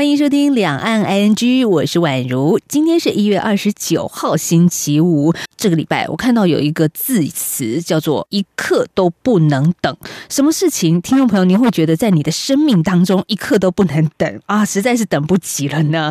[0.00, 1.34] 欢迎收听《两岸 ING》，
[1.68, 2.58] 我是宛如。
[2.66, 5.34] 今天是一月二十九号，星期五。
[5.58, 9.94] 这个礼拜我看到有一个字词叫做“一刻都不能等”。
[10.30, 14.64] 什么事情，听众朋友，您会觉得在你的生命当中一刻都不能等啊？
[14.64, 16.10] 实在是等不及了呢。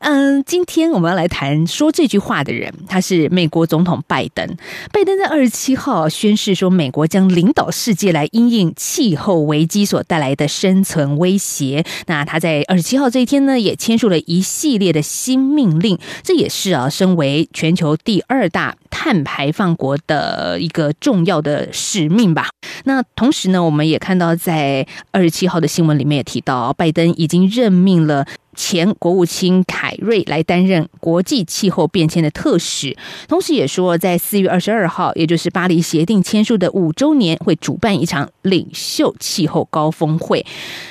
[0.00, 4.46] 嗯，今天我们要来谈说这句话的人，他是美国总统拜登。
[4.92, 11.82] 拜登在二十七号宣誓说，美国将领导世界来应应气候危机所带来的生存威胁。
[12.06, 15.96] 那他在二十七号这一天呢，也签署了一系列的新命令。
[16.24, 18.76] 这也是啊，身为全球第二大。
[18.92, 22.50] 碳排放国的一个重要的使命吧。
[22.84, 28.26] 那同时呢，我们也看到在二十七号的新闻里面也提到，拜登已经任命了。
[28.56, 32.96] 前国务卿凯瑞来担任国际气候变迁的特使，
[33.28, 40.44] 同时也说，在四月二十二号，也就是巴黎协定签署的五周年，会主办一场领袖气候高峰会。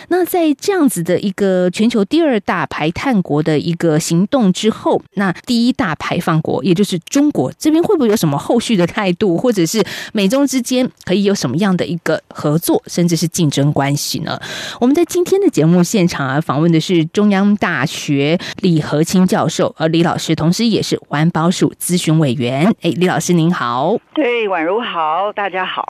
[0.07, 14.39] 那在这样子的一个全球第二大排碳国的一个行动之后，那第一大排放国，也就是中国这边，会不会有什么后续的态度，或者是美中之间可以有什么样的一个合作，甚至是竞争关系呢？
[14.79, 17.48] 我们在今天的节目现场啊，访问的是中央。
[17.57, 22.65] 大学李和清教授，而李老师同时也是环保署咨询委员。
[22.81, 25.87] 哎，李老师您好，对，宛如好，大家好。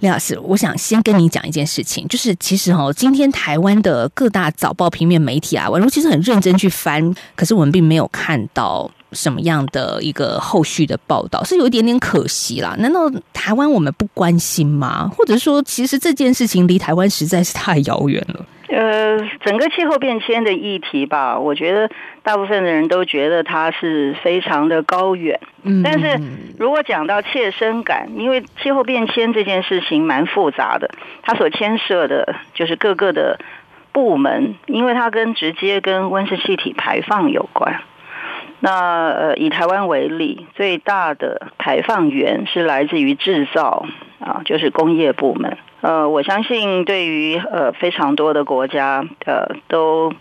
[0.00, 12.74] 李老师，我想先跟你讲一件事情，就是其实哦，今天台湾的各大早报、平面媒体啊，宛如其实很认真去翻，可是我们并没有看到什么样的一个后续的报道，是有一点点可惜啦。
[12.78, 15.08] 难道台湾我们不关心吗？
[15.16, 18.44] 或者说，其实这件事情离台湾实在是太遥远了？
[18.74, 21.90] 呃，整个气候变迁的议题吧，我觉得
[22.22, 25.38] 大部分的人都觉得它是非常的高远。
[25.62, 26.18] 嗯，但是
[26.58, 30.90] 如果讲到切身感，因为气候变迁这件事情蛮复杂的，
[31.22, 33.38] 它所牵涉的就是各个的
[33.92, 37.82] 部门，因为它跟直接跟温室气体排放有关。
[38.60, 43.84] 那呃，以台湾为例，最大的排放源是来自于制造
[44.22, 45.58] 啊，就是工业部门。
[45.80, 50.12] 呃，我相信对于呃非常多的国家，呃，都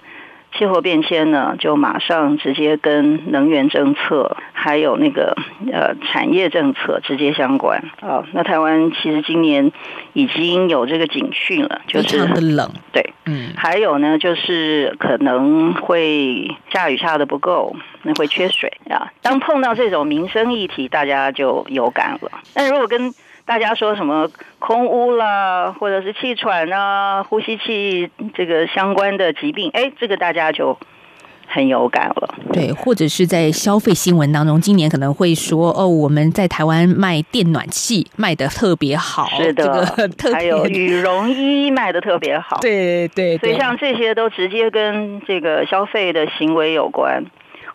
[0.58, 5.38] 气候变迁呢，就马上直接跟能源政策还有那个
[5.72, 8.26] 呃产业政策直接相关啊。
[8.34, 9.72] 那台湾其实今年
[10.14, 19.14] 已经有这个警讯了，就是冷，对，嗯，还有呢，就是可能会下雨下的不够，那会缺水啊。
[19.22, 22.32] 当碰到这种民生议题，大家就有感了。
[22.54, 23.14] 但如果跟
[23.52, 24.30] 大家说什么
[24.60, 30.78] 空污啦，或者是气喘啊、呼吸器这个相关的疾病，哎，这个大家就
[31.48, 32.34] 很有感了。
[32.54, 39.86] 对，或者是在消费新闻当中，今年可能会说哦，我们在台湾卖电暖气卖的特别好，是的，
[40.32, 43.38] 还有羽绒衣卖的特别好，对对。
[43.40, 47.26] 所以像这些都直接跟这个消费的行为有关，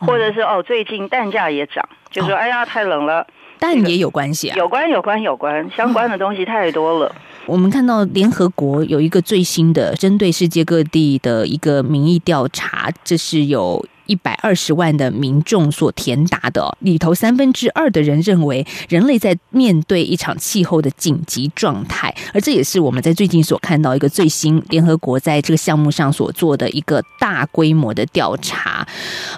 [0.00, 3.26] 或者是哦，最近蛋价也涨，就说哎呀，太冷了。
[3.58, 7.14] 但也有关系啊，有关有关有关，相关的东西太多了。
[7.46, 13.84] 我们看到联合国有一个最新的针对世界各地的一个民意调查，这是有。
[14.06, 28.86] 一百二十万的民众所填答的里头，三分之二的人认为人类在面对一场气候的紧急状态，而这也是我们在最近所看到一个最新联合国在这个项目上所做的一个大规模的调查。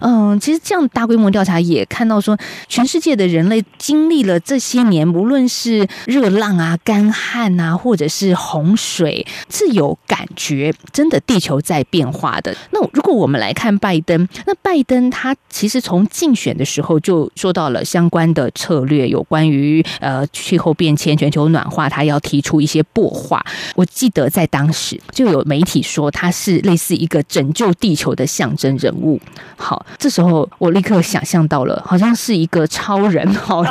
[0.00, 12.54] 嗯，其实这样大规模调查也看到说，全世界的人类经历了这些年，无论是热浪啊、干旱啊，或者是洪水，是有感觉，真的地球在变化的。
[12.70, 23.42] 那如果我们来看拜登，那拜登他其实从竞选的时候就说到了相关的策略，有关于呃气候变迁、全球暖化，他要提出一些破化。
[23.74, 29.18] 我记得在当时就有媒体说他是类似一个拯救地球的象征人物。
[29.56, 33.64] 好，这时候我立刻想象到了，好像是一个超人哈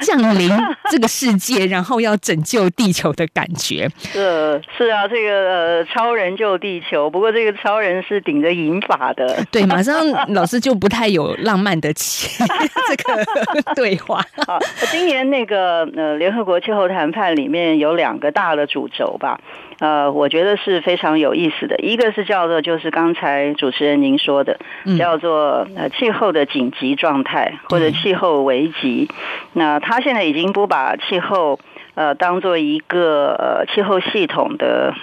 [0.00, 0.50] 降临
[0.90, 3.88] 这个世界，然后要拯救地球的感觉。
[4.12, 9.44] 是是啊，这个超人救地球，不过这个超人是顶着银发的。
[9.52, 9.94] 对，马上
[10.32, 12.42] 老师就不太有浪漫的气
[12.88, 13.22] 这个
[13.76, 14.24] 对话。
[14.46, 14.58] 好，
[14.90, 19.38] 今年那个呃，联合国气候谈判里面有两个大的主轴吧，
[19.78, 21.76] 呃，我觉得是非常有意思的。
[21.80, 24.58] 一个是叫做就是刚才主持人您说的，
[24.98, 29.10] 叫做呃气候的紧急状态或者气候危机。
[29.52, 31.60] 那他现在已经不把气候
[31.94, 34.94] 呃当做一个呃气候系统的。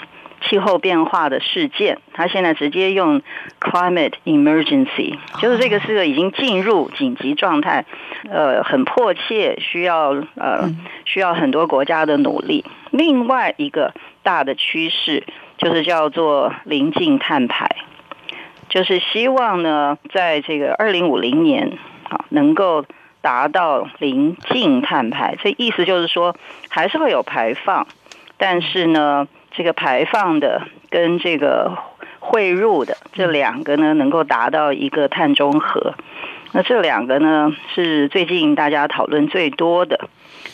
[0.41, 3.21] 气候变化的事件，他现在直接用
[3.59, 7.85] climate emergency，就是这个是个已经进入紧急状态，
[8.29, 10.69] 呃，很迫切需要呃
[11.05, 12.63] 需要很多国家的努力。
[12.91, 13.93] 另外一个
[14.23, 15.25] 大的趋势
[15.57, 17.75] 就是叫做临近碳排，
[18.69, 21.77] 就是希望呢，在这个二零五零年
[22.09, 22.85] 啊，能够
[23.21, 25.35] 达到临近碳排。
[25.43, 26.35] 这意思就是说，
[26.69, 27.87] 还是会有排放，
[28.37, 29.27] 但是呢。
[29.59, 31.77] 这个排放的跟这个
[32.19, 35.95] 汇入的这两个呢，能够达到一个碳中和。
[36.53, 40.07] 那这两个呢，是最近大家讨论最多的。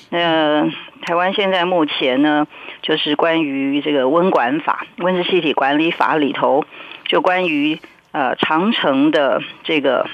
[0.09, 0.71] 那
[1.03, 2.47] 台湾现在目前呢，
[2.81, 6.65] 就是关于这个温管法、温室气体管理法里头，
[7.03, 7.79] 就关于
[8.11, 10.07] 呃长城的这个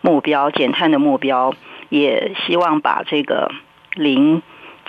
[0.00, 1.54] 目标、减碳的目标，
[1.90, 3.52] 也希望把这个
[3.92, 4.40] 零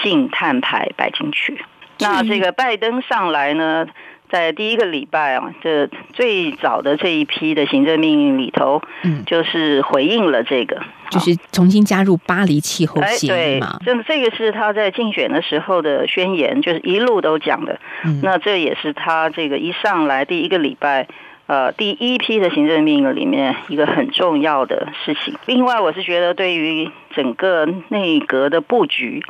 [0.02, 1.66] 净碳排摆进去。
[2.02, 3.88] 那这个拜登上来呢，
[4.30, 13.78] 在第一个礼拜啊，这最早的这一批的行政命令里头，嗯，就是回应了这个，就是重新加入巴黎气候协议嘛。
[13.86, 17.80] 这这个是他在竞选的时候的宣言，就是一路都讲的。
[18.24, 21.08] 那这也是他这个一上来第一个礼拜，
[21.48, 25.36] 呃，第一批的行政命令里面一个很重要的事情。
[25.46, 29.22] 另外，我是觉得对于整个内阁的布局。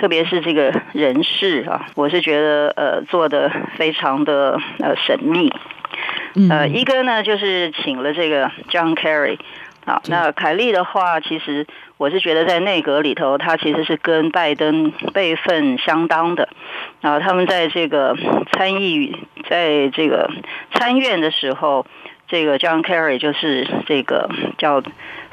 [0.00, 5.52] 特别是这个人事啊，我是觉得呃做的非常的呃神秘。
[6.48, 9.38] 呃，一个呢就是请了这个 John Kerry
[9.84, 11.66] 啊，那凯利的话，其实
[11.98, 16.48] 我是觉得在内阁里头，他其实是跟拜登辈分相当的。
[17.02, 18.16] 然后他们在这个
[18.52, 19.14] 参议，
[19.50, 20.30] 在这个
[20.72, 21.84] 参院的时候，
[22.26, 24.82] 这个 John Kerry 就是这个叫。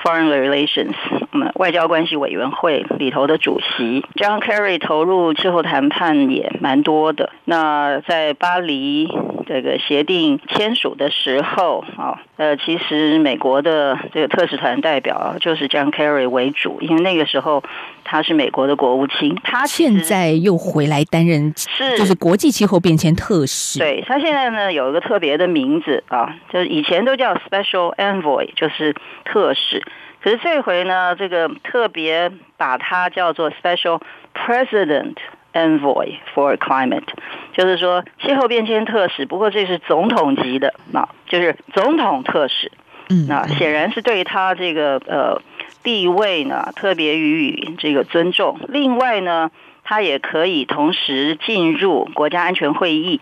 [0.04, 0.94] Foreign Relations，
[1.32, 7.32] 嗯，外交关系委员会里头的主席，John Kerry 投入气候谈判也蛮多的。
[7.46, 9.10] 那在巴黎
[9.48, 17.64] 这个协定签署的时候，啊，呃，其实美国的这个特使团代表就是 John Kerry 为主，因为那个时候
[18.04, 19.36] 他是美国的国务卿。
[19.44, 23.80] 他现在又回来担任是就是国际气候变迁特使。
[23.80, 28.96] 对他现在呢有一个特别的名字啊，就是以前都叫 Special Envoy，就是
[29.26, 29.84] 特使。
[30.22, 34.02] 可是这回呢，这个特别把它叫做 Special
[34.34, 35.16] President
[35.54, 37.08] Envoy for Climate，
[37.54, 39.26] 就是说气候变迁特使。
[39.26, 42.72] 不过这是总统级的，那就是总统特使。
[43.10, 45.42] 嗯，那显然是对他这个呃
[45.84, 48.60] 地位呢特别予以这个尊重。
[48.68, 49.52] 另外呢，
[49.84, 53.22] 他也可以同时进入国家安全会议。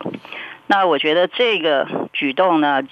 [0.66, 2.82] 那我觉得这个举动呢。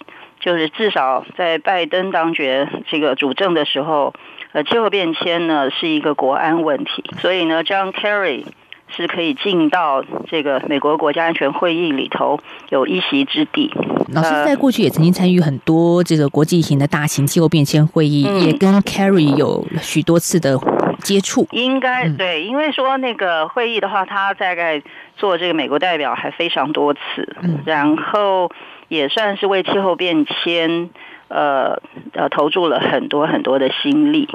[0.44, 4.12] 就是至少在拜登当局这个主政的时候，
[4.52, 8.44] 呃，气候变迁呢是一个国安问题，所以呢，John Kerry
[8.88, 12.38] 是可以进到这个美国国家安全会议里头
[12.68, 13.72] 有一席之地。
[14.12, 20.58] 老师在过去也曾经参与很多这个国际型的大型气候变迁会议，也跟 Kerry 有许多次的
[20.98, 21.48] 接触。
[21.52, 24.82] 应该对，因为说那个会议的话，他大概
[25.16, 28.50] 做这个美国代表还非常多次，然后。
[28.94, 30.90] 也算是为气候变迁，
[31.28, 31.80] 呃
[32.12, 34.28] 呃，投注了很多很多的心力。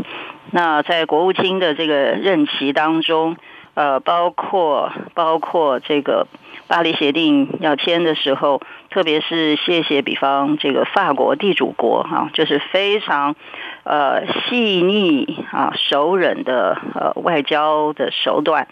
[0.51, 3.37] 那在国务卿的这个任期当中，
[3.73, 6.27] 呃，包括包括这个
[6.67, 13.35] 巴黎协定要签的时候，特别是谢谢比方这个法国地主国哈，就是非常
[13.83, 18.67] 呃细腻啊熟忍的呃外交的手段。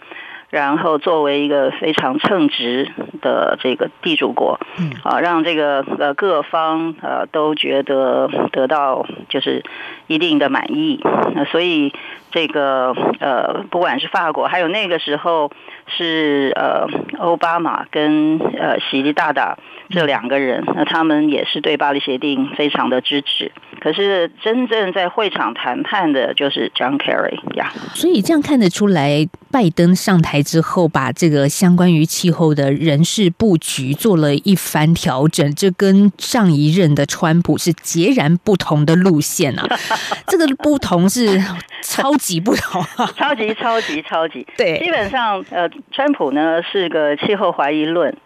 [0.50, 2.90] 然后作为一个非常称职
[3.20, 9.62] 的这个地主国，嗯，啊，让这个呃各方呃都觉得得到就是
[10.06, 11.00] 一定的满意，
[11.34, 11.92] 那所以
[12.30, 15.50] 这个呃不管是法国，还有那个时候
[15.96, 16.86] 是呃
[17.18, 19.58] 奥巴马跟呃习利大大
[19.90, 23.50] 这两个人，那他们也是对巴黎协定非常的支持。
[23.80, 39.64] 可是真正在会场谈判的就是 John Kerry 呀，所以这样看得出来，拜登上台之后，把这个相关于气候的人事布局做了一番调整，这跟上一任的川普是截然不同的路线啊！
[40.26, 41.40] 这个不同是
[41.82, 42.84] 超级不同，
[43.16, 44.80] 超级超级超级 对。
[44.80, 48.16] 基本上，呃，川普呢是个气候怀疑论。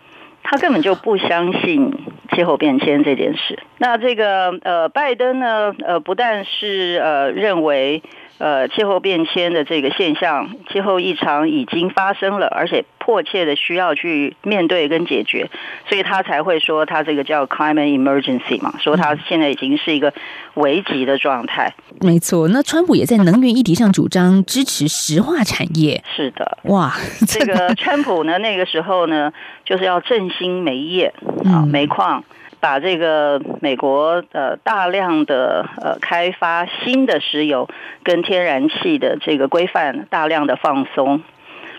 [0.45, 1.95] 他根本就不相信
[2.33, 3.61] 气候变迁这件事。
[3.79, 8.03] 那这个呃，拜登呢，呃，不但是呃认为
[8.43, 15.49] 呃，气候变迁的这个现象，气候异常已经发生了，而且迫切的需要去面对跟解决，
[15.89, 20.13] 所以他才会说他这个叫 climate emergency 嘛，说他现在已经是一个
[20.55, 21.73] 危急的状态。
[22.01, 26.03] 没错，那川普也在能源议题上主张支持石化产业。
[26.17, 26.93] 是的，哇，
[27.29, 29.33] 这个川普呢，那个时候呢，
[29.65, 32.25] 就是要振兴煤业啊，煤矿。
[32.63, 37.69] 把这个美国呃大量的呃开发新的石油
[38.05, 41.23] 跟天然气的这个规范大量的放松，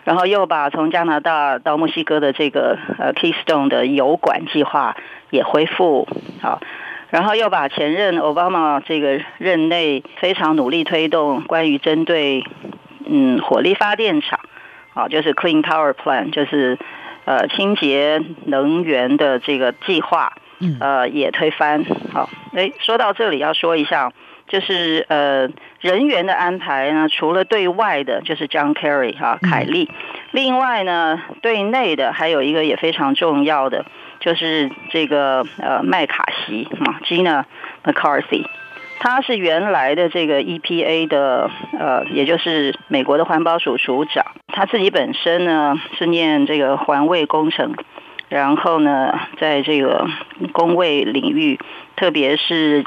[0.04, 4.98] 然后又把从加拿大到墨西哥的这个呃 Keystone 的油管计划
[5.30, 6.06] 也恢复
[6.42, 6.60] 好，
[7.10, 12.44] 然后又把前任奥巴马这个任内非常努力推动关于针对
[13.06, 14.38] 嗯火力发电厂
[14.94, 16.78] 啊，就是 Clean Power Plan，就是
[17.24, 20.34] 呃清洁能源的这个计划。
[20.79, 21.83] 呃，也推翻。
[22.12, 24.12] 好，哎，说到这里要说一下，
[24.48, 29.89] 就是呃，人员的安排呢，除了对外的，就是 John Kerry 哈，凯利，
[30.31, 33.86] 另外呢，对内的还有一个也非常重要的，
[34.19, 37.45] 就是这个呃麦卡锡啊，Gina
[37.83, 38.45] McCarthy，
[39.00, 47.74] 他是原来的这个 EPA 的呃，也就是美国的环保署署长，他自己本身呢是念这个环卫工程。
[48.34, 50.08] 然后呢，在这个
[50.54, 51.60] 工位领域，
[51.96, 52.84] 特别是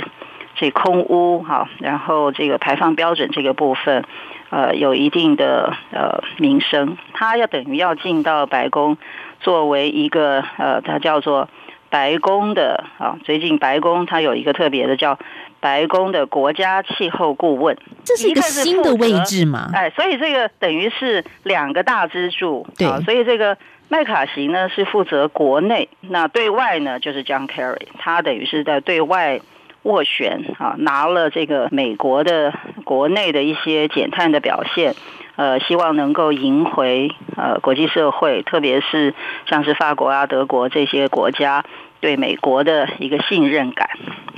[0.57, 4.05] 这空污哈，然后这个排放标准这个部分，
[4.51, 6.99] 呃，有一定的呃名声。
[7.15, 8.99] 他要等于要进到白宫，
[9.39, 11.49] 作为一个呃，他叫做
[11.91, 13.17] 白宫的啊。
[13.23, 15.17] 最近白宫他有一个特别的叫
[15.61, 19.71] 白宫的国家气候顾问，这是一个新的位置嘛？
[19.73, 22.67] 哎，所以这个等于是两个大支柱。
[22.77, 23.57] 对，所以这个。
[23.89, 29.41] 麦卡锡呢是负责国内，那对外呢就是 John Kerry，他等于是在对外
[29.85, 32.53] 斡旋啊，拿了这个美国的
[32.85, 34.95] 国内的一些减碳的表现，
[35.37, 39.15] 呃，希望能够赢回呃国际社会，特别是
[39.49, 41.65] 像是法国啊、德国这些国家
[42.01, 43.89] 对美国的一个信任感。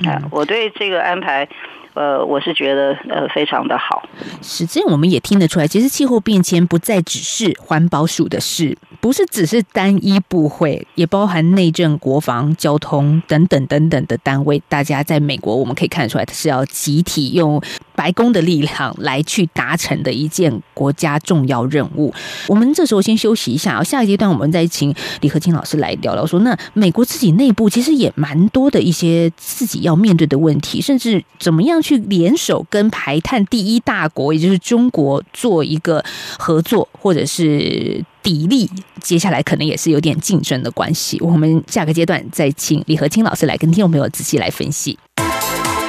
[0.05, 1.49] 啊，我对这个安排。
[1.95, 4.07] 呃，我是觉得呃非常的好。
[4.41, 14.61] 实际我们也听得出来，其实气候变迁不再只是环保署的事，不是只是单一部会，也包含内政、国防、交通等等等等的单位。
[14.69, 17.59] 大家在美国，我们可以看出来，它是要集体用
[17.95, 22.13] 白宫的力量来去达成的一件国家重要任务。
[22.47, 31.79] 我们这时候先休息一下，下一阶段我们再请李克清老师来聊聊，说那美国自己内部其实也蛮多的一些自己要面对的问题，甚至怎么样。
[31.81, 36.03] 去联手跟排碳第一大国，也就是中国做一个
[36.37, 38.69] 合作，或者是砥砺，
[39.01, 41.17] 接下来可能也是有点竞争的关系。
[41.19, 44.97] 我们下个阶段再请李和清老师来跟听众朋友仔细来分析。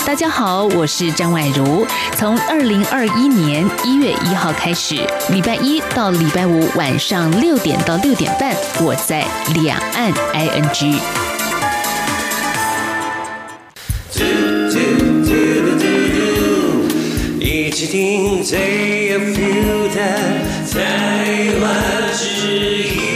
[0.07, 1.87] 大家好，我是张婉如。
[2.17, 4.95] 从二零二一年一月一号开始，
[5.31, 10.99] 礼拜一到礼拜五晚上六点到六点半，我在两岸 ING。
[20.71, 20.79] 才
[21.59, 23.10] 华之一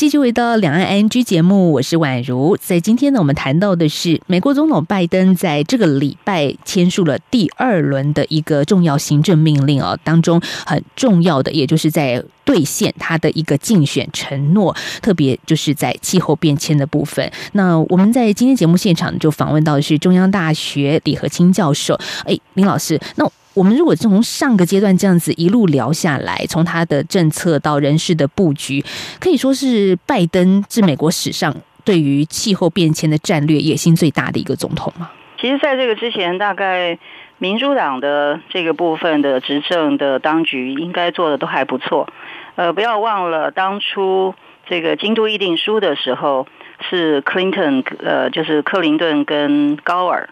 [0.00, 2.56] 继续回到两岸 NG 节目，我是宛如。
[2.56, 17.30] 在今天呢，我们谈到的是美国总统拜登在这个礼拜签署了第二轮的一个重要行政命令啊，当中很重要的，也就是在兑现他的一个竞选承诺，特别就是在气候变迁的部分。
[17.52, 22.00] 那我们在今天节目现场就访问到的是中央大学李和清教授。
[22.24, 23.30] 哎，林老师，那。
[23.60, 28.82] 我们如果从上个阶段这样子一路聊下来，从他的政策到人事的布局，
[29.20, 35.10] 可以说是拜登是美国史上对于气候变迁的战略野心最大的一个总统嘛？
[35.38, 36.98] 其实，在这个之前，大概
[37.36, 42.08] 民主党的这个部分的执政的当局应该做的都还不错。
[42.54, 44.34] 呃，不要忘了当初
[44.70, 46.46] 这个京都议定书的时候，
[46.88, 50.30] 是 Clinton 呃，就是克林顿跟高尔。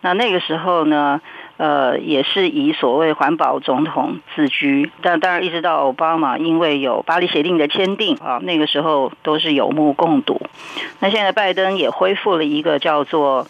[0.00, 1.20] 那那个时候呢？
[1.58, 10.40] 呃，也是以所谓环保总统自居，但当然一直到奥巴马，因为有巴黎协定的签订啊，那个时候都是有目共睹。
[11.00, 13.48] 那现在拜登也恢复了一个叫做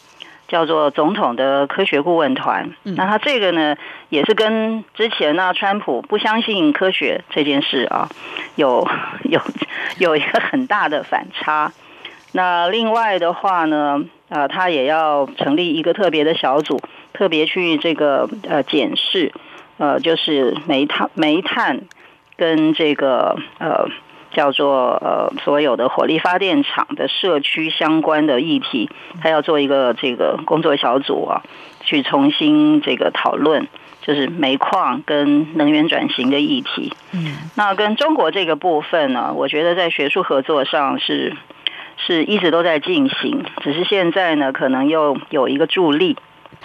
[0.49, 3.77] 叫做总统的科学顾问团，那他这个呢，
[4.09, 8.09] 也是跟之前呢，川普不相信科学这件事啊，
[8.57, 8.88] 有
[9.25, 9.38] 有
[9.99, 11.71] 有一个很大的反差。
[12.32, 16.80] 那另外的话呢，啊，他也要成立一个特别的小组。
[17.14, 19.32] 特别去这个呃检视，
[19.78, 21.80] 呃，就是煤炭、煤炭
[22.37, 23.88] 跟这个呃
[24.30, 28.88] 叫做呃所有的火力发电厂的社区相关的议题，
[29.20, 31.42] 他要做一个这个工作小组啊，
[31.80, 33.66] 去重新这个讨论，
[34.02, 36.92] 就是煤矿跟能源转型的议题。
[37.12, 41.35] 嗯，那跟中国这个部分呢，我觉得在学术合作上是
[42.07, 46.17] 是一直都在进行，只是现在呢，可能又有一个助力。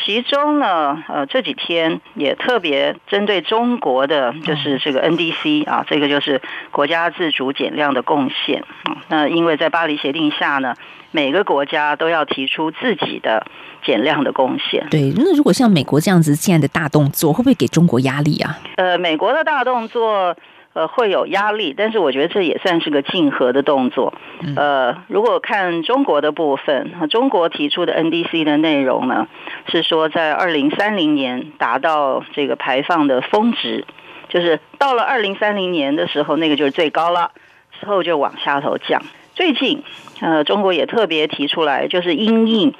[0.04, 8.98] 其中呢，呃，这几天也特别针对中国的，就是这个 NDC 啊，这个就是国家自主减量的贡献啊。
[9.10, 10.74] 那因为在巴黎协定下呢，
[11.12, 13.46] 每个国家都要提出自己的
[13.86, 14.88] 减量的贡献。
[14.90, 18.58] 对，那如果像美国这样子现在的大动作，会不会给中国压力啊？
[18.78, 20.36] 呃，美国的大动作。
[20.74, 24.14] 呃，会有压力，但是我觉得这也算是个竞合的动作。
[24.56, 29.28] 呃，如果看中国的部分，中国提出的 NDC 的内容呢，
[29.68, 33.86] 是说在二零三零年达到这个排放的峰值，
[34.30, 37.32] 就是到了二零三零年的时候，那个就是最高了，
[37.80, 39.04] 之后就往下头降。
[39.36, 39.84] 最近，
[40.22, 42.74] 呃，中国也特别提出来，就是因应，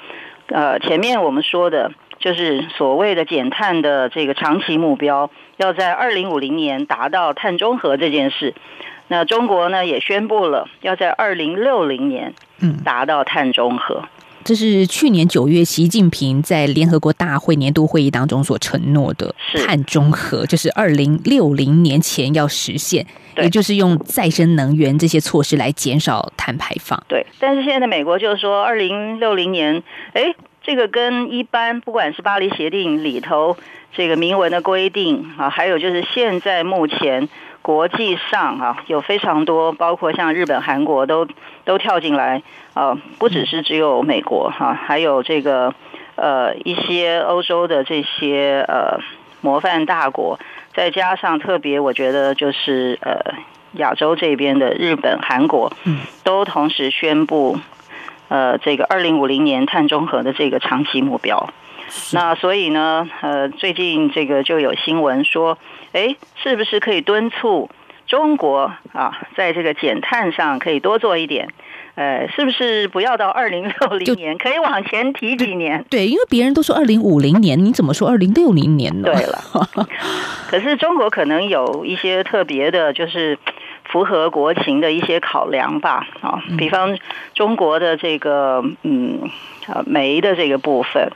[0.48, 1.92] 呃，前面我们说的。
[2.20, 8.54] 就是所谓的减碳的这个长期目标，要在二零五零年达到碳中和这件事。
[9.08, 14.02] 那中国呢也宣布了，要在二零六零年嗯达到碳中和。
[14.44, 23.06] 这是去年九月习近平在联合国大会年度会议当中所承诺的碳中和，就是二零六零年前要实现，
[23.36, 27.02] 也就是用再生能源这些措施来减少碳排放。
[27.08, 29.82] 对，但是现在的美国就是说二零六零年，
[30.12, 30.34] 哎。
[30.64, 33.56] 这个跟一般不管是巴黎协定里头
[33.92, 37.28] 这个明文的规定啊，还有就是现在目前
[37.60, 41.28] 国际上啊，有非常多，包括像日本、韩国都
[41.66, 42.42] 都跳进来
[42.72, 45.74] 啊，不只是只有美国哈，还有这个
[46.16, 48.98] 呃一些欧洲的这些呃
[49.42, 50.40] 模范大国，
[50.72, 53.34] 再加上特别我觉得就是呃
[53.72, 55.70] 亚洲这边的日本、韩国，
[56.24, 57.58] 都同时宣布。
[58.28, 61.50] 呃，这个二零五零年碳中和的这个长期目标，
[62.12, 65.58] 那所以呢，呃，最近这个就有新闻说，
[65.92, 67.70] 哎，是不是可以敦促
[68.06, 71.48] 中国啊，在这个减碳上可以多做一点？
[71.96, 75.84] 呃，是不是不要到二零六零年，可以往前提几年？
[75.88, 79.12] 对，因为别人都说二零五零年，你怎么说二零六零年呢？
[79.12, 79.38] 对了，
[80.48, 83.38] 可是中国可能有一些特别的，就是。
[83.94, 86.98] 符合国情的一些考量吧，啊，比方
[87.32, 89.30] 中国的这个嗯
[89.68, 91.12] 啊煤的这个部分，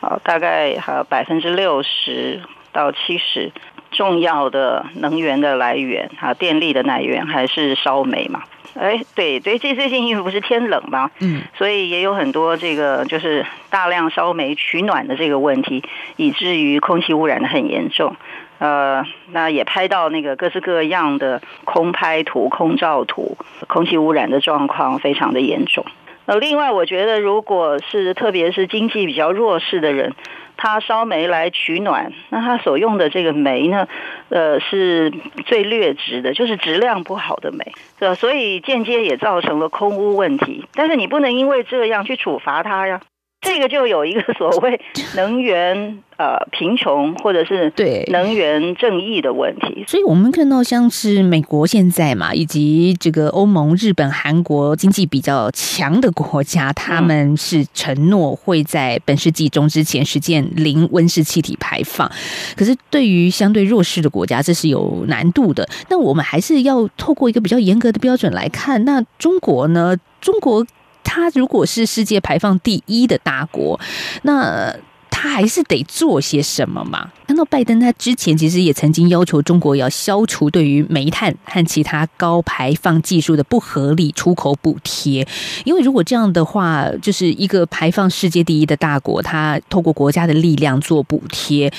[0.00, 2.40] 啊，大概还有百分之六十
[2.70, 3.50] 到七十
[3.90, 8.44] 重要的能源的来源啊，电力的来源还是烧煤嘛。
[8.74, 15.82] 哎，对，所以这最近因为不是天冷嘛，嗯，所以也有很多这个就是大量烧煤取暖的这个问题，
[16.14, 18.14] 以至于空气污染的很严重。
[18.60, 25.84] 呃，那也拍到那个各式各样的空拍图、空照图，空气污染的状况非常的严重。
[26.26, 30.14] 那另外，我觉得如果是特别是经济比较弱势的人，
[30.58, 33.88] 他烧煤来取暖，那他所用的这个煤呢，
[34.28, 35.10] 呃，是
[35.46, 38.14] 最劣质的，就是质量不好的煤，是吧？
[38.14, 40.66] 所以间接也造成了空污问题。
[40.74, 43.00] 但是你不能因为这样去处罚他呀。
[43.40, 44.78] 这个就有一个所谓
[45.16, 62.10] 能源呃贫穷或者是对能源正义的问题，所以我们看到像是美国现在嘛，以及这个欧盟、日本、韩国经济比较强的国家，他们是承诺会在本世纪中之前实现零温室气体排放。
[62.54, 65.66] 可是对于相对弱势的国家，这是有难度的。
[65.88, 68.84] 那我们还是要透过一个比较严格的标准来看。
[68.84, 69.96] 那中国呢？
[70.20, 70.66] 中国。
[71.10, 73.78] 它如果是世界排放第一的大国，
[74.22, 74.72] 那。
[75.20, 77.10] 他还是得做些什么嘛？
[77.26, 85.28] 看到拜登，他之前其实也曾经要求中国要消除对于煤炭和其他高排放技术的不合理出口补贴，
[85.64, 91.70] 因为如果这样的话，就是一个排放世界第一的大国，它透过国家的力量做补贴，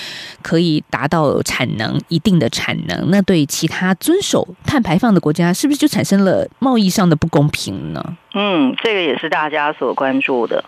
[0.43, 8.15] 可以达到产能一定的产能，那对其他遵守碳排放的国家，是不是就产生了贸易上的不公平呢？
[8.35, 10.63] 嗯，这个也是大家所关注的。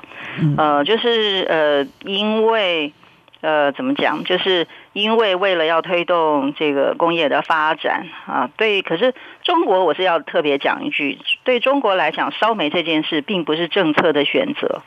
[0.57, 2.93] 呃，就是呃，因为
[3.41, 4.23] 呃，怎么讲？
[4.23, 8.81] 就是因为为了要推动这个工业的发展啊，对。
[8.81, 14.81] 可是中国，我是要特别讲一句，对中国来讲，烧煤这件事并不是政策的选择，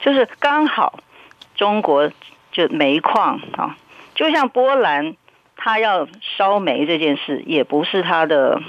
[0.00, 0.98] 就是刚好
[1.54, 2.10] 中国
[2.50, 3.76] 就煤矿啊，
[4.14, 5.14] 就像波兰，
[5.56, 8.60] 他要烧煤这件事，也不是他的。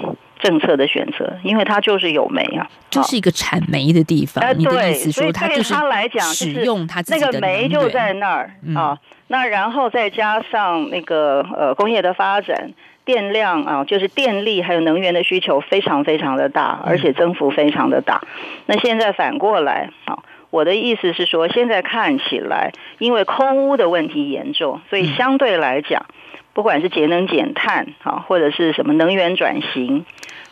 [0.44, 4.44] 政策的选择，因为它就是有煤啊，就是一个产煤的地方。
[4.56, 8.98] 你的意思说，它就是他来讲，使用它那个煤就在那儿啊。
[9.28, 12.72] 那然后再加上那个呃工业的发展，
[13.06, 18.20] 电量啊，就是电力还有能源的需求非常非常的大，而且增幅非常的大。
[18.66, 20.18] 那现在反过来啊，
[20.50, 26.04] 我的意思是说，现在看起来，因为空污的问题严重，所以相对来讲，
[26.52, 30.04] 不管是节能减碳啊，或者是什么能源转型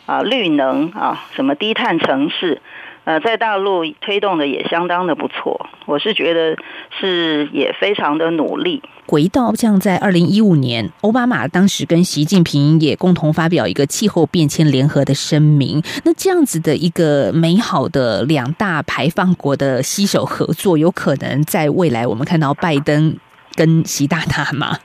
[0.05, 2.61] 啊，绿能啊，什么低碳城市。
[3.05, 6.55] 呃，在大陆推动的也相当的不错，我是觉得
[6.97, 8.81] 是也非常的努力。
[9.07, 23.17] 回到像在二零一五年，奥巴马当时跟习近平也共同发表一个气候变迁联合的声明，那这样子的一个美好的两大排放国的携手合作，有可能在未来我们看到拜登
[23.55, 24.77] 跟习大大吗？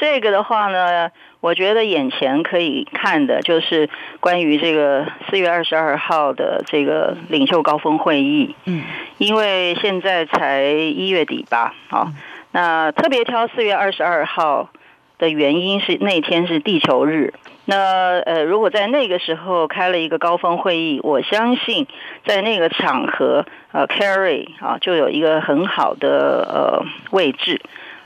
[0.00, 1.08] 这个的话呢？
[1.40, 3.88] 我觉得眼前可以看的就是
[4.20, 8.54] 关于这个四月二十二号的这个领袖高峰会议。
[8.66, 8.82] 嗯，
[9.18, 12.12] 因为现在才一月底吧，好，
[12.52, 14.68] 那特别挑四月二十二号
[15.18, 17.32] 的原因是那天是地球日。
[17.64, 21.86] 那呃，如果在那个时候开了一个高峰会议，我相信
[22.26, 27.62] 在那个场合，呃，Carry 啊，就有一个很好的呃位置。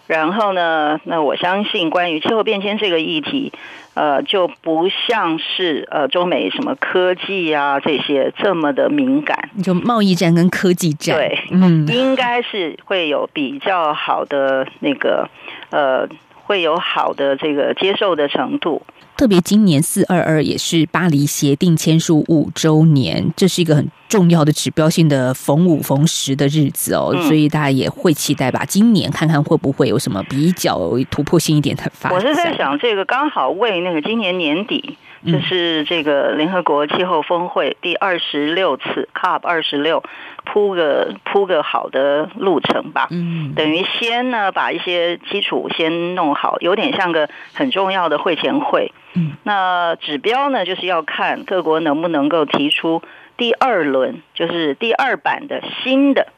[0.07, 1.01] 然后呢？
[1.05, 3.53] 那我相信，关于气候变迁这个议题，
[3.95, 9.49] 呃，就不像是呃中美什么科技啊这些这么的敏感。
[9.63, 15.29] 就贸易战跟科技战，对，嗯，应该是会有比较好的那个
[15.71, 16.07] 呃，
[16.45, 18.83] 会有好的这个接受的程度。
[19.17, 28.65] 特别今年四二二也是巴黎协定签署五周年，这是一个很重要的指标性的逢五逢十的日子哦，所以大家也会期待吧。
[28.65, 32.19] 今年看看会不会有什么比较突破性一点的发展。
[32.19, 40.03] 我是在想，这个刚好为那个今年年底，就是这个联合国气候峰会第二十六次 COP 二十六
[40.45, 43.09] 铺个铺个好的路程吧。
[43.11, 48.93] 嗯，等于先呢把一些基础先弄好，有点像个很重要的会前会。
[49.15, 53.03] 嗯，那指标呢，就是要看各国能不能够提出
[53.37, 56.29] 第二轮，就是第二版的新的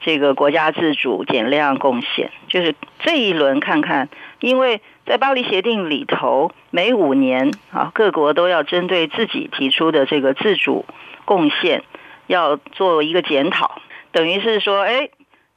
[0.00, 4.08] 这个国家自主减量贡献，就是这一轮看看，
[4.40, 10.84] 因为在巴黎协定里头，每五年啊，各国都要针对自己提出的这个自主
[11.24, 11.82] 贡献，
[12.26, 13.80] 要做一个检讨，
[14.12, 15.08] 等于是说，哎。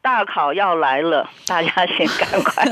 [0.02, 2.64] 大考要来了，大家先赶快，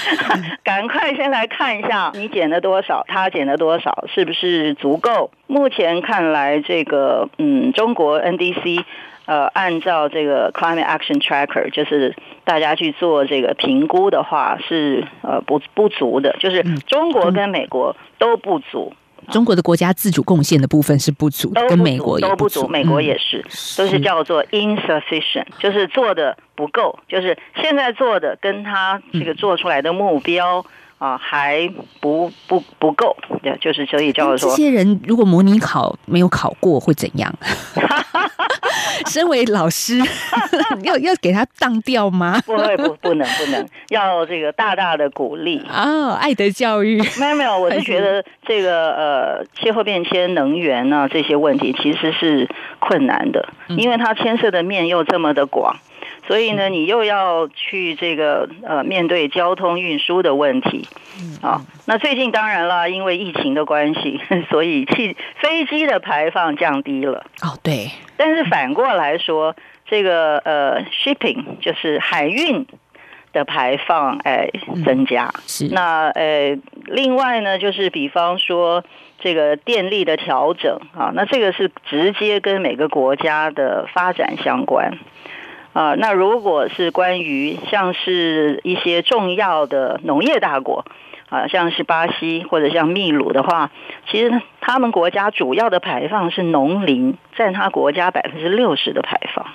[0.64, 5.30] 赶快先来看一下你减了多少，他减了多少，是不是足够？
[5.46, 8.82] 目前看来，这个嗯，中国 NDC
[9.30, 18.92] 呃，按照这个 Climate Action Tracker，就是大家去做这个评估的话，是呃不不足的，就是中国跟美国都不足。
[19.30, 23.46] 中国的国家自主贡献的部分是不足，跟美国都不足，美国也是，
[23.78, 30.66] 都是叫做 insufficient，就是做的不够，就是现在做的跟他这个做出来的目标。
[30.98, 31.66] 啊，还
[31.98, 37.34] 不不不够，对，就是所以叫做这些人如果模拟考没有考过会怎样？
[39.10, 39.98] 身为老师，
[40.84, 42.40] 要要给他当掉吗？
[42.46, 47.02] 不会，不不能不能，要这个大大的鼓励啊，爱的教育。
[47.18, 55.76] 没有没有，我是觉得这个呃，气候变迁、能源呢这些问题其实是困难的，因为它牵涉的面又这么的广。
[56.30, 60.86] 所以呢，你又要去这个呃面对交通运输的问题，
[61.42, 67.24] 啊，那最近当然了，因为疫情的关系， 所以汽飞机的排放降低了。
[67.42, 67.90] 哦，对。
[68.16, 72.64] 但是反过来说，这个呃 shipping 就是海运
[73.32, 74.50] 的排放哎
[74.84, 75.34] 增加。
[75.48, 75.66] 是。
[75.72, 78.84] 那呃，另外呢，就是比方说
[79.18, 84.96] 这个电力的调整啊，那这个是直接跟每个国家的发展相关。
[85.72, 90.84] 啊，那如果是关于像是一些重要的农业大国，
[91.28, 93.70] 啊，像是巴西或者像秘鲁的话，
[94.10, 99.46] 其实他们国家主要的排放是农林，占他国家百分之六十的排放。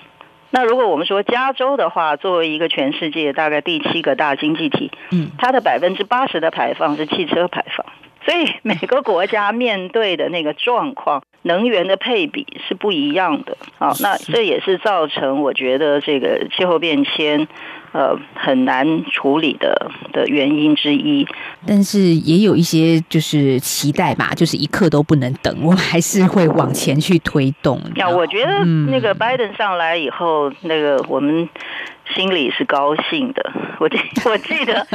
[0.51, 7.85] 那如果我们说加州的话，作为一个全世界大概第七个大经济体，嗯，它的百分之八十的排放是汽车排放。
[8.25, 13.55] 所以每个国家面对的那个状况，能源的配比是不一样的。
[13.77, 17.47] 好，那这也是造成我觉得这个气候变迁，
[17.91, 21.27] 呃，很难处理的的原因之一。
[21.67, 27.79] 但是也有一些就是期待吧，就是一刻都不能等，我们还是会往前去推动。
[27.95, 31.47] 呀，我觉得那个拜登上来以后，那个我们。
[32.13, 33.51] 心里是高兴的。
[33.79, 34.85] 我记 我记得，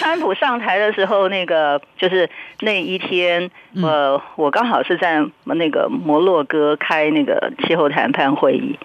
[0.00, 2.28] 川普上台的时候，那个就是
[2.60, 3.50] 那一天，
[3.82, 8.78] 呃，我刚好是在那个摩洛哥开那个气候谈判会议，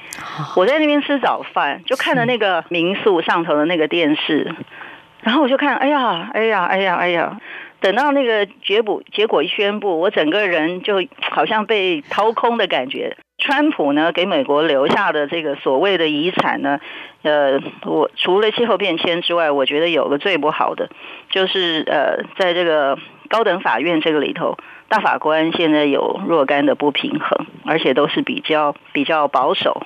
[0.56, 4.54] 我在那边吃早饭，就看着那个民宿上头的那个电视，
[5.22, 7.40] 然后我就看，哎呀，哎呀，哎呀，哎呀，
[7.80, 13.18] 等到那个结果结果一宣布，我整个人就好像被掏空的感觉。
[13.40, 16.80] 川普呢，给美国留下的这个所谓的遗产呢，
[17.24, 20.90] 呃，我除了气候变迁之外，我觉得有个最不好的，
[21.30, 22.98] 就是呃，在这个
[23.30, 24.58] 高等法院这个里头，
[24.90, 29.84] 大法官现在有若干的不平衡，而且都是比较比较保守。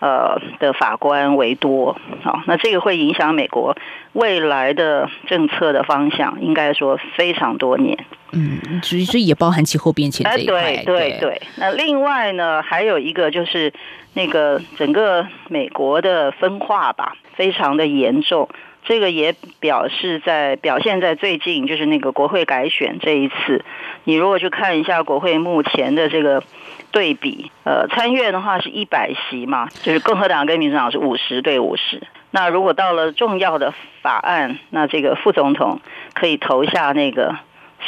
[0.00, 3.76] 呃的法官为多，好，那这个会影响美国
[4.12, 7.96] 未来的政策的方向，应该说非常多年。
[8.32, 10.76] 嗯，所以也包含气候变迁这一块。
[10.76, 11.42] 对对对。
[11.56, 13.72] 那另外呢，还有一个就是
[14.14, 18.48] 那个整个美国的分化吧，非常的严重。
[18.82, 23.62] 这个也表示在表现在最近，就是那个国会改选这一次，
[24.04, 26.42] 你如果去看一下国会目前的这个
[26.90, 32.02] 对比，呃，参院的话是一百席嘛，就是共和党跟民主党是五十对五十。
[32.30, 33.72] 那如果到了重要的
[34.02, 35.80] 法案，那这个副总统
[36.14, 37.36] 可以投下那个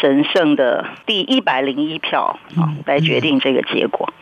[0.01, 4.13] 神圣的第一百零一票啊，来决定这个结果。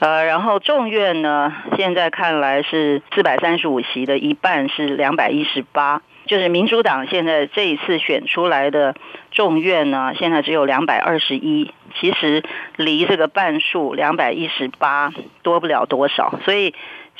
[0.00, 8.94] 呃，然后众院呢，现在看来是四百三十五席的一半是两百一十八，就是民主党现在这一次选出来的
[9.30, 12.42] 众院呢，现在只有两百二十一，其实
[12.76, 16.74] 离这个半数两百一十八多不了多少，所以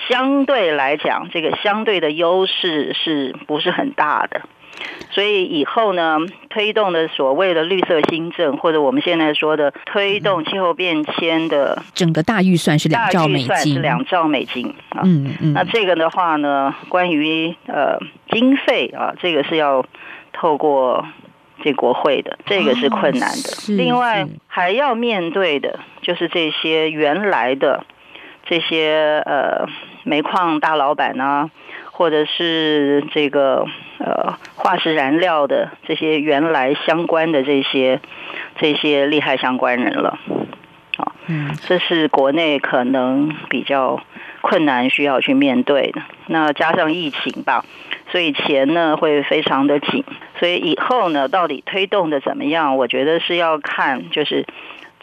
[0.08, 4.42] 相对来讲，这个相对的优势是不是很大的？
[5.10, 6.18] 所以以后呢，
[6.50, 15.02] 推动的所谓的绿色新政，或者我们现在说的推动气候变迁的整个大预算是两兆美金，是两兆美金啊。
[15.04, 15.52] 嗯嗯。
[15.52, 17.98] 那这个的话呢，关于呃
[18.30, 19.84] 经费啊，这个是要
[20.32, 21.06] 透过
[21.62, 23.74] 这国会的，这个是困难的。
[23.74, 27.84] 另外还要面对的就是这些原来的
[28.44, 29.68] 这些呃
[30.02, 31.50] 煤矿大老板呢。
[31.96, 33.66] 或者是这个
[33.98, 38.00] 呃化石燃料的这些原来相关的这些
[38.59, 40.18] 这些利害相关人了，
[40.96, 44.02] 啊，嗯，这是国内可能比较
[44.40, 46.02] 困难需要去面对的。
[46.26, 47.64] 那加上疫情吧，
[48.11, 50.04] 所以钱呢会非常的紧。
[50.40, 52.76] 所以以后呢，到底推动的怎么样？
[52.76, 54.44] 我觉得是要看，就是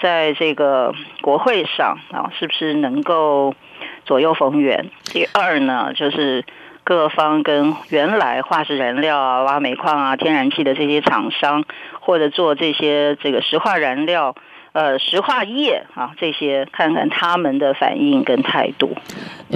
[0.02, 3.56] 在这个国会上啊，是不是能够
[4.04, 4.90] 左右逢源。
[5.06, 6.44] 第二呢，就是。
[6.84, 11.64] 各方跟原来化石燃料啊、挖煤矿啊、天然气的这些厂商，
[12.00, 14.36] 或者做这些这个石化燃料。
[14.74, 18.96] 呃，石化业啊，这些看看他们的反应跟态度。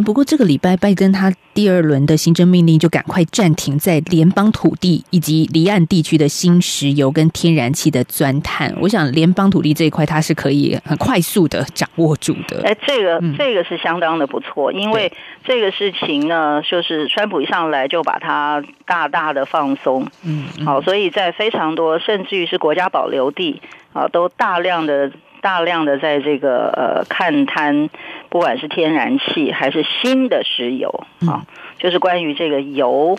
[0.05, 8.75] 不过这个礼拜拜登他第二轮的行政命令就赶快暂停在联邦土地以及离岸地区的新石油跟天然气的钻探。
[8.81, 12.61] 我想联邦土地这一块，它是可以很快速的掌握住的。
[12.65, 15.13] 哎，这个这个是相当的不错，因为
[15.45, 20.05] 这个事情呢，就是川普一上来就把它大大的放松。
[20.25, 23.61] 嗯，好，所以在非常多，甚至于是国家保留地。
[23.95, 27.89] 啊，都大量的、大量的在这个呃看摊，
[28.27, 31.47] 不管是天然气还是新的石油啊，
[31.79, 33.17] 就是关于这个油，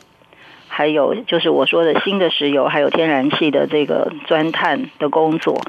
[0.69, 5.63] 还有就是我说的新的石油，还有天然气的这个钻探的工作，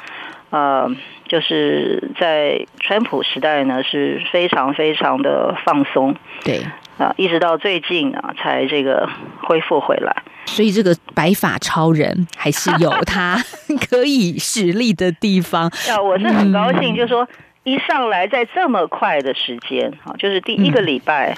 [0.50, 0.94] 呃，
[1.30, 6.62] 就是在川普时代呢是非常非常的放松，对
[6.98, 9.08] 啊，一直到最近啊才这个
[9.44, 10.24] 恢复回来。
[10.46, 13.38] 所以这个白发超人还是有他
[13.90, 15.68] 可以实力的地方。
[15.90, 17.28] 啊，我是很高兴，就是说
[17.64, 21.38] 一上来在这么快的时间，哈，就是第一个礼拜，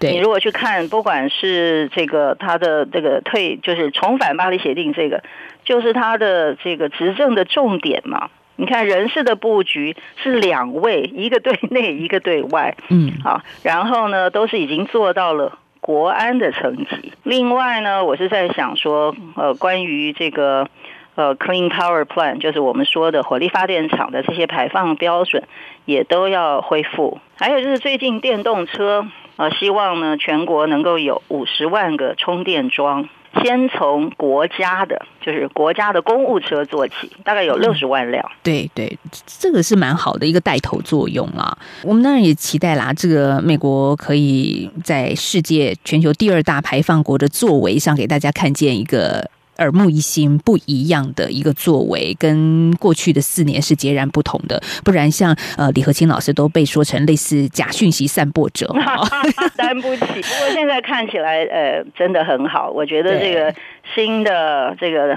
[0.00, 5.22] 你如果去看，不管是这个他的这个退，就是重返巴黎协定，这个
[5.64, 8.28] 就是他的这个执政的重点嘛。
[8.58, 15.58] 你看人事的布局是两位，一个对内，一个对外，嗯，好，然后呢，都是已经做到了。
[15.80, 17.14] 国安的层级。
[17.22, 20.68] 另外呢，我是在想说，呃，关于这个
[21.14, 25.44] 呃 Clean Power Plan，就是我们说的火力发电厂的这些排放标准，
[25.86, 27.20] 也都要恢复。
[27.38, 33.08] 还有就是最近电动车，呃，希望呢全国能够有五十万个充电桩。
[33.42, 38.24] 先从国家的，就是国家的公务车做起，大概有六十万辆。
[38.42, 41.56] 对对，这个是蛮好的一个带头作用啊。
[41.82, 49.30] 我们当然也期待啦，这个美国可以在世界全球第二大排放国的作为上，给大家看见一个。
[49.58, 54.60] 耳目一新、不一样的一个作为，跟过去的四年是截然不同的。
[54.84, 58.72] 不然，像呃李和清老师都被说成类似假讯息散播者，
[59.56, 60.06] 担不起。
[60.06, 62.70] 不过现在看起来，呃，真的很好。
[62.70, 63.54] 我觉得这个
[63.94, 65.16] 新的这个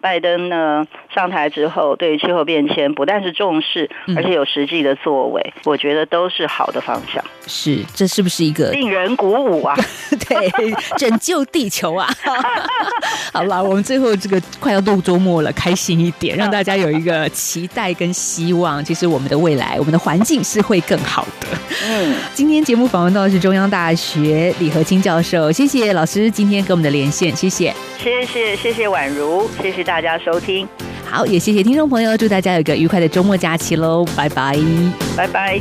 [0.00, 7.22] 拜登呢上台之后，对气候变迁不但是重视，而且有实际的作为，我觉得都是好的方向。
[7.46, 9.74] 是，这是不是一个令人鼓舞啊？
[10.28, 10.50] 对，
[10.96, 12.08] 拯救地球啊！
[13.32, 18.84] 好了，我们最后这个快要到周末了，开心一点，让大家有一个期待跟希望。
[18.84, 21.48] 其实我们的未来，我们的环境是会更好的。
[21.84, 30.68] 嗯，今天节目访问到的是中央大学李和清教授，谢谢老师今天跟我们的连线，谢谢，谢谢，谢谢宛如，谢谢大家收听。
[31.04, 34.56] 好，也谢谢听众朋友，祝大家有一个愉快的周末假期喽，拜拜，
[35.16, 35.60] 拜拜。